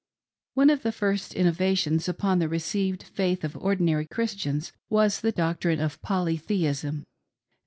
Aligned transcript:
One 0.55 0.71
of 0.71 0.81
the 0.81 0.91
first 0.91 1.35
innovations 1.35 2.09
upon 2.09 2.39
the 2.39 2.49
received 2.49 3.03
faith 3.03 3.43
of 3.43 3.55
ordinary 3.55 4.07
Christians 4.07 4.71
was 4.89 5.21
the 5.21 5.31
doctrine 5.31 5.79
of 5.79 6.01
Polytheism. 6.01 7.03